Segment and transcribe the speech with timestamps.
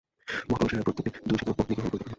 [0.47, 2.09] মহাপুরুষেরা প্রত্যেকে দুই শত পত্নী গ্রহণ করিতে পারেন।